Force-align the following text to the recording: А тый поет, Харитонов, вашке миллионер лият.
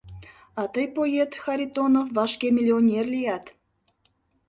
А 0.61 0.63
тый 0.73 0.87
поет, 0.95 1.31
Харитонов, 1.43 2.07
вашке 2.15 2.47
миллионер 2.57 3.05
лият. 3.13 3.45